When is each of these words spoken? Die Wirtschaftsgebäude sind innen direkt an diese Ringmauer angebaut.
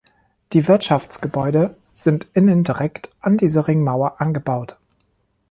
Die 0.53 0.67
Wirtschaftsgebäude 0.67 1.75
sind 1.93 2.25
innen 2.33 2.63
direkt 2.63 3.11
an 3.19 3.37
diese 3.37 3.67
Ringmauer 3.67 4.19
angebaut. 4.19 4.79